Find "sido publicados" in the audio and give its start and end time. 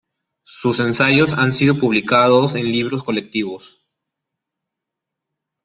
1.53-2.55